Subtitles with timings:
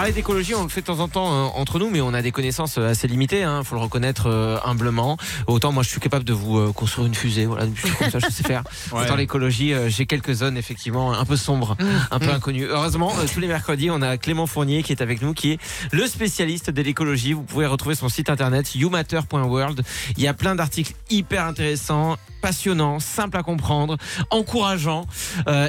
[0.00, 2.22] parler d'écologie, on le fait de temps en temps euh, entre nous, mais on a
[2.22, 5.18] des connaissances euh, assez limitées, hein, faut le reconnaître euh, humblement.
[5.46, 8.08] Autant moi je suis capable de vous euh, construire une fusée, voilà, une fusée comme
[8.08, 8.62] ça je sais faire.
[8.92, 9.02] Ouais.
[9.02, 11.76] Autant l'écologie, euh, j'ai quelques zones effectivement un peu sombres,
[12.10, 12.64] un peu inconnues.
[12.64, 15.58] Heureusement, tous les mercredis, on a Clément Fournier qui est avec nous, qui est
[15.92, 17.34] le spécialiste de l'écologie.
[17.34, 19.82] Vous pouvez retrouver son site internet youmatter.world.
[20.16, 23.98] Il y a plein d'articles hyper intéressants, passionnants, simples à comprendre,
[24.30, 25.06] encourageants.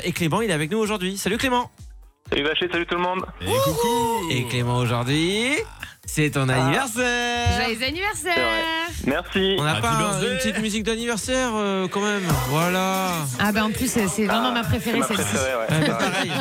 [0.04, 1.18] Et Clément, il est avec nous aujourd'hui.
[1.18, 1.70] Salut Clément
[2.32, 3.26] Salut Vacher, salut tout le monde.
[3.42, 5.52] Et coucou Et Clément aujourd'hui,
[6.06, 7.62] c'est ton anniversaire.
[7.62, 8.36] Joyeux anniversaire
[9.06, 9.58] Merci.
[9.60, 12.24] On n'a Happy pas un- une petite musique d'anniversaire euh, quand même.
[12.50, 13.08] Voilà.
[13.40, 15.14] Ah bah en plus c'est vraiment ma préférée celle-ci.
[15.24, 15.72] préférée, ouais.
[15.72, 16.32] Ouais, mais pareil.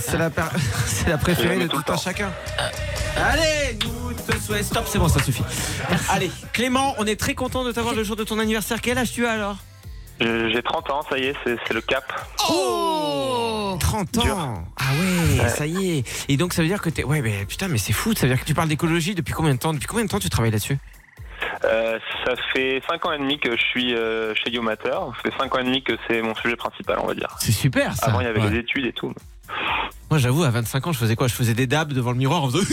[0.00, 0.52] C'est la, par-
[0.86, 1.96] c'est la préférée de tout le un temps.
[1.96, 2.30] chacun.
[3.16, 4.64] Allez, nous te souhaitons.
[4.64, 5.44] Stop, c'est bon, ça suffit.
[6.10, 8.80] Allez, Clément, on est très content de t'avoir le jour de ton anniversaire.
[8.82, 9.56] Quel âge tu as alors?
[10.20, 12.04] Je- J'ai 30 ans, ça y est, c'est c'est le cap.
[12.50, 13.21] Oh
[13.78, 14.22] 30 ans.
[14.22, 14.36] Dur.
[14.76, 15.48] Ah ouais, Ouais.
[15.48, 16.24] ça y est.
[16.30, 17.04] Et donc ça veut dire que t'es.
[17.04, 18.14] Ouais, mais putain, mais c'est fou.
[18.14, 20.18] Ça veut dire que tu parles d'écologie depuis combien de temps Depuis combien de temps
[20.18, 20.78] tu travailles là-dessus?
[21.64, 24.90] Euh, ça fait 5 ans et demi que je suis euh, chez Youmatter.
[24.90, 27.36] Ça fait 5 ans et demi que c'est mon sujet principal, on va dire.
[27.38, 28.06] C'est super ça.
[28.06, 28.50] Avant, il y avait ouais.
[28.50, 29.12] les études et tout.
[30.12, 31.26] Moi, j'avoue, à 25 ans, je faisais quoi?
[31.26, 32.62] Je faisais des dabs devant le miroir en faisant.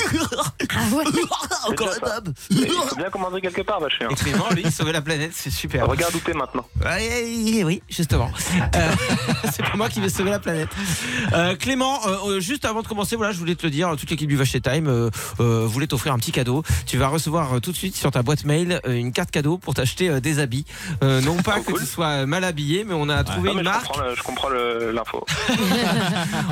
[0.75, 1.03] Ah ouais
[1.69, 4.05] Encore un dab Et Il faut bien commencer quelque part, Vacher.
[4.09, 5.87] Et Clément, lui, il sauvait la planète, c'est super.
[5.87, 6.65] Regarde où t'es maintenant.
[6.85, 8.29] Ouais, oui, justement.
[8.75, 8.91] Euh,
[9.53, 10.69] c'est pas moi qui vais sauver la planète.
[11.33, 14.27] Euh, Clément, euh, juste avant de commencer, voilà, je voulais te le dire, toute l'équipe
[14.29, 15.09] du Vacher Time euh,
[15.39, 16.63] euh, voulait t'offrir un petit cadeau.
[16.85, 19.57] Tu vas recevoir euh, tout de suite sur ta boîte mail euh, une carte cadeau
[19.57, 20.65] pour t'acheter euh, des habits.
[21.03, 21.79] Euh, non pas Trop que cool.
[21.79, 23.85] tu sois mal habillé, mais on a trouvé Non, une je marque.
[23.87, 25.25] comprends le- je comprends l'info.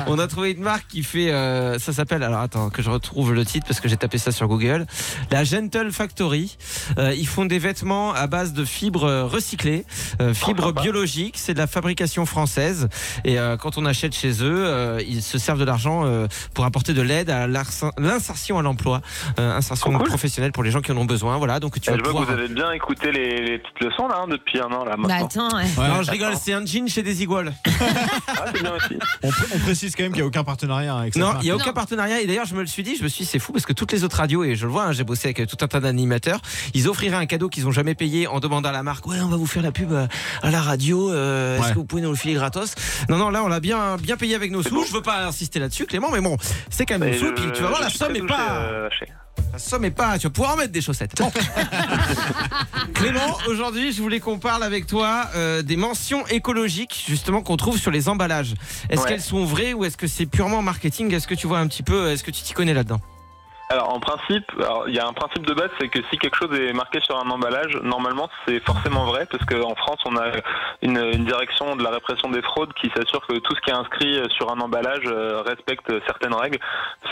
[0.06, 3.32] On a trouvé une marque qui fait, euh, ça s'appelle, alors attends que je retrouve
[3.34, 4.86] le titre parce que j'ai tapé ça sur Google,
[5.30, 6.56] la Gentle Factory.
[6.98, 9.84] Euh, ils font des vêtements à base de fibres recyclées,
[10.20, 12.88] euh, fibres biologiques, c'est de la fabrication française.
[13.24, 16.64] Et euh, quand on achète chez eux, euh, ils se servent de l'argent euh, pour
[16.64, 19.00] apporter de l'aide à l'insertion à l'emploi,
[19.38, 20.08] euh, insertion Oh, cool.
[20.08, 21.38] professionnelle pour les gens qui en ont besoin.
[21.38, 22.26] Voilà, donc tu vas je vois pouvoir.
[22.28, 24.96] que vous avez bien écouté les, les petites leçons là hein, depuis un an là
[24.98, 25.48] Bah maintenant.
[25.48, 25.64] attends, ouais.
[25.78, 25.88] Ouais.
[25.88, 27.52] Non, je rigole, c'est un jean chez Desigual.
[27.66, 28.98] Ah, c'est bien aussi.
[29.22, 31.44] on, pr- on précise quand même qu'il n'y a aucun partenariat avec cette Non, il
[31.44, 31.72] n'y a aucun Non.
[31.72, 32.20] partenariat.
[32.20, 33.72] Et d'ailleurs, je me le suis dit, je me suis dit, c'est fou parce que
[33.72, 35.80] toutes les autres radios, et je le vois, hein, j'ai bossé avec tout un tas
[35.80, 36.40] d'animateurs,
[36.74, 39.28] ils offriraient un cadeau qu'ils n'ont jamais payé en demandant à la marque, ouais, on
[39.28, 40.06] va vous faire la pub euh,
[40.42, 42.74] à la radio, euh, est-ce que vous pouvez nous le filer gratos?
[43.08, 44.74] Non, non, là, on l'a bien, bien payé avec nos sous.
[44.74, 44.84] beau.
[44.86, 46.36] Je veux pas insister là-dessus, Clément, mais bon,
[46.70, 47.32] c'est quand même nos Et sous.
[47.34, 48.88] Puis tu vas voir, la somme très est touché, pas.
[49.52, 50.18] La somme est pas.
[50.18, 51.12] Tu vas pouvoir en mettre des chaussettes.
[51.18, 51.30] Bon.
[52.94, 57.78] Clément, aujourd'hui, je voulais qu'on parle avec toi euh, des mentions écologiques, justement, qu'on trouve
[57.78, 58.54] sur les emballages.
[58.90, 59.08] Est-ce Ouais.
[59.08, 61.12] qu'elles sont vraies ou est-ce que c'est purement marketing?
[61.14, 63.00] Est-ce que tu vois un petit peu Est-ce que tu t'y connais là-dedans?
[63.70, 64.50] Alors en principe,
[64.86, 67.18] il y a un principe de base, c'est que si quelque chose est marqué sur
[67.18, 70.30] un emballage, normalement c'est forcément vrai, parce qu'en France on a
[70.80, 73.74] une, une direction de la répression des fraudes qui s'assure que tout ce qui est
[73.74, 76.58] inscrit sur un emballage euh, respecte certaines règles.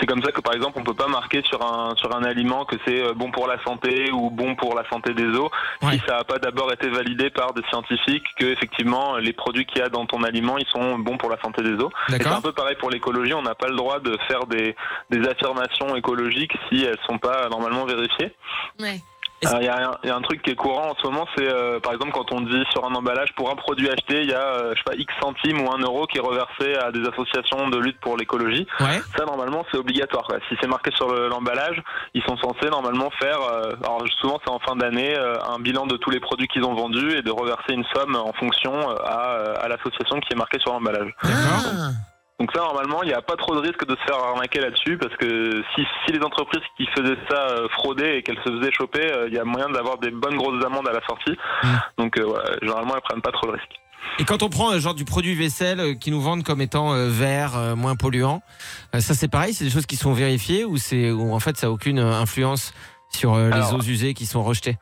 [0.00, 2.64] C'est comme ça que par exemple on peut pas marquer sur un sur un aliment
[2.64, 5.50] que c'est euh, bon pour la santé ou bon pour la santé des os
[5.82, 5.92] Ouais.
[5.92, 9.78] si ça n'a pas d'abord été validé par des scientifiques que effectivement les produits qu'il
[9.78, 11.90] y a dans ton aliment ils sont bons pour la santé des os.
[12.08, 14.74] C'est un peu pareil pour l'écologie, on n'a pas le droit de faire des,
[15.10, 18.34] des affirmations écologiques si elles sont pas normalement vérifiées.
[18.80, 19.00] Ouais.
[19.42, 21.26] Il y, a un- il y a un truc qui est courant en ce moment,
[21.36, 24.30] c'est euh, par exemple quand on dit sur un emballage pour un produit acheté, il
[24.30, 26.90] y a euh, je sais pas X centimes ou un euro qui est reversé à
[26.90, 28.66] des associations de lutte pour l'écologie.
[28.80, 28.98] Ouais.
[29.14, 30.24] Ça normalement c'est obligatoire.
[30.24, 30.38] quoi.
[30.48, 31.82] Si c'est marqué sur le- l'emballage,
[32.14, 35.86] ils sont censés normalement faire, euh, alors souvent c'est en fin d'année, euh, un bilan
[35.86, 38.94] de tous les produits qu'ils ont vendus et de reverser une somme en fonction euh,
[39.04, 41.12] à, euh, à l'association qui est marquée sur l'emballage.
[41.22, 41.62] D'accord.
[41.78, 41.90] Ah.
[42.38, 44.98] Donc ça, normalement, il n'y a pas trop de risque de se faire arnaquer là-dessus,
[44.98, 48.72] parce que si, si les entreprises qui faisaient ça euh, fraudaient et qu'elles se faisaient
[48.72, 51.34] choper, euh, il y a moyen d'avoir des bonnes grosses amendes à la sortie.
[51.96, 53.70] Donc euh, ouais, généralement, elles prennent pas trop le risque.
[54.18, 57.96] Et quand on prend genre du produit vaisselle qui nous vendent comme étant vert, moins
[57.96, 58.42] polluant,
[58.98, 61.66] ça c'est pareil, c'est des choses qui sont vérifiées ou c'est ou en fait ça
[61.66, 62.72] a aucune influence
[63.10, 64.76] sur les Alors- eaux usées qui sont rejetées?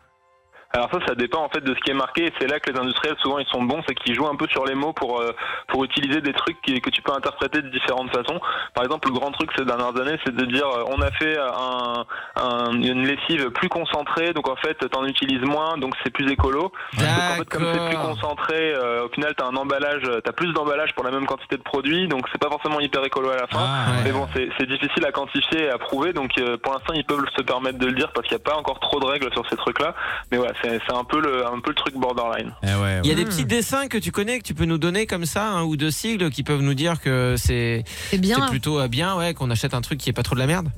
[0.74, 2.26] Alors ça, ça dépend en fait de ce qui est marqué.
[2.26, 4.46] Et c'est là que les industriels souvent ils sont bons, c'est qu'ils jouent un peu
[4.48, 5.32] sur les mots pour euh,
[5.68, 8.40] pour utiliser des trucs qui- que tu peux interpréter de différentes façons.
[8.74, 11.38] Par exemple, le grand truc ces dernières années, c'est de dire euh, on a fait
[11.38, 12.04] un,
[12.36, 16.72] un- une lessive plus concentrée, donc en fait t'en utilises moins, donc c'est plus écolo.
[16.94, 20.32] Donc en fait, comme c'est plus concentré, euh, au final, t'as un emballage, euh, t'as
[20.32, 23.36] plus d'emballage pour la même quantité de produits, donc c'est pas forcément hyper écolo à
[23.36, 23.58] la fin.
[23.60, 24.00] Ah, Ouais.
[24.04, 27.24] Mais bon, c'est difficile à quantifier et à prouver, donc euh, pour l'instant, ils peuvent
[27.36, 29.48] se permettre de le dire parce qu'il n'y a pas encore trop de règles sur
[29.48, 29.94] ces trucs-là.
[30.32, 30.52] Mais voilà,
[30.86, 32.52] c'est un peu le un peu le truc borderline.
[32.62, 34.78] Eh ouais, Il y a des petits dessins que tu connais que tu peux nous
[34.78, 38.36] donner comme ça, un ou deux sigles qui peuvent nous dire que c'est C'est bien.
[38.40, 40.46] c'est plutôt euh, bien, ouais, qu'on achète un truc qui est pas trop de la
[40.46, 40.68] merde?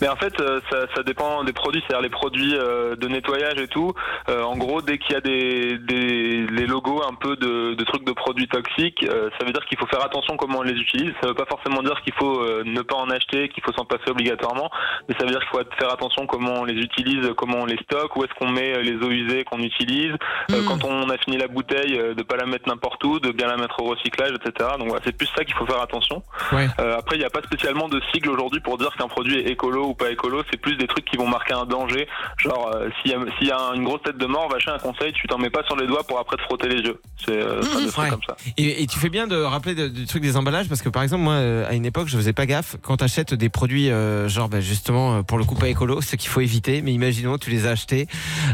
[0.00, 3.58] Mais en fait, euh, ça, ça dépend des produits, c'est-à-dire les produits euh, de nettoyage
[3.58, 3.92] et tout.
[4.28, 7.84] Euh, en gros, dès qu'il y a des, des les logos un peu de, de
[7.84, 11.12] trucs de produits toxiques, ça veut dire qu'il faut faire attention comment on les utilise.
[11.20, 14.10] Ça veut pas forcément dire qu'il faut ne pas en acheter, qu'il faut s'en passer
[14.10, 14.70] obligatoirement,
[15.08, 17.78] mais ça veut dire qu'il faut faire attention comment on les utilise, comment on les
[17.78, 20.14] stocke, où est-ce qu'on met les eaux usées qu'on utilise.
[20.50, 20.68] Euh, Mm.
[20.68, 23.56] Quand on a fini la bouteille, de pas la mettre n'importe où, de bien la
[23.56, 24.70] mettre au recyclage, etc.
[24.78, 26.22] Donc voilà, c'est plus ça qu'il faut faire attention.
[26.52, 26.66] Ouais.
[26.78, 29.50] Euh, après, il n'y a pas spécialement de sigle aujourd'hui pour dire qu'un produit est
[29.50, 30.42] écolo ou pas écolo.
[30.50, 32.06] C'est plus des trucs qui vont marquer un danger.
[32.38, 34.70] Genre, euh, s'il y, a- s'il y a une grosse tête de mort, va chez
[34.70, 37.00] un conseil, tu t'en mets pas sur les doigts pour après te frotter les yeux.
[37.24, 38.08] C'est euh, trucs Ouais.
[38.10, 38.36] comme ça.
[38.56, 41.02] Et, et tu fais bien de rappeler de- du truc des emballages parce que par
[41.02, 43.90] exemple moi euh, à une époque je faisais pas gaffe quand tu achètes des produits
[43.90, 46.92] euh, genre bah, justement euh, pour le coup pas écolo ce qu'il faut éviter mais
[46.92, 48.06] imaginons tu les as achetés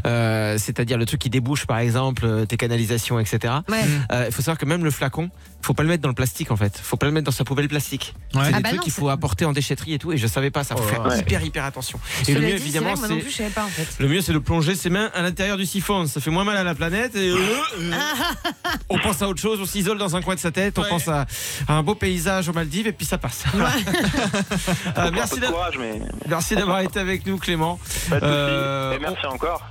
[0.07, 3.79] euh, c'est-à-dire le truc qui débouche par exemple tes canalisations etc Ouais.
[4.13, 5.31] Euh, il faut savoir que même le flacon
[5.63, 7.45] faut pas le mettre dans le plastique en fait faut pas le mettre dans sa
[7.45, 8.43] poubelle plastique Ouais.
[8.45, 10.51] c'est Ah des bah trucs qu'il faut apporter en déchetterie et tout et je savais
[10.51, 11.20] pas ça faut Oh, faire ouais.
[11.21, 13.09] Hyper hyper attention et le mieux évidemment c'est
[13.99, 16.07] le mieux, c'est de plonger ses mains à l'intérieur du siphon.
[16.07, 17.15] Ça fait moins mal à la planète.
[17.17, 17.37] Et, euh,
[17.81, 17.93] euh,
[18.89, 19.59] on pense à autre chose.
[19.61, 20.79] On s'isole dans un coin de sa tête.
[20.79, 20.89] On Ouais.
[20.89, 21.27] pense à,
[21.69, 23.45] à un beau paysage aux Maldives et puis ça passe.
[24.97, 25.11] Euh,
[26.29, 27.79] merci d'avoir été avec nous, Clément.
[28.13, 29.65] Euh, merci encore.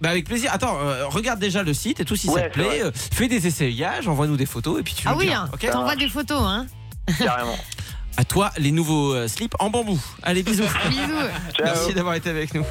[0.00, 0.50] Bah, avec plaisir.
[0.52, 2.80] Attends, euh, regarde déjà le site et tout si ça te plaît.
[2.80, 2.92] vrai.
[2.94, 5.48] Fais des essayages, envoie-nous des photos et puis tu Ah oui, hein.
[5.52, 6.66] ok t'envoies des photos, hein.
[7.18, 7.58] Carrément.
[8.18, 9.96] À toi, les nouveaux euh, slips en bambou.
[10.24, 10.64] Allez, bisous.
[10.88, 11.02] Bisous.
[11.62, 12.64] Merci d'avoir été avec nous.